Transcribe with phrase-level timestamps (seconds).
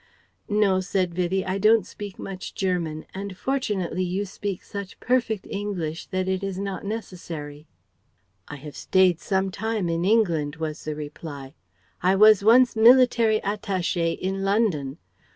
[0.49, 6.07] "No," said Vivie, "I don't speak much German, and fortunately you speak such perfect English
[6.07, 7.67] that it is not necessary."
[8.47, 11.53] "I have stayed some time in England," was the reply;
[12.01, 14.97] "I was once military attaché in London.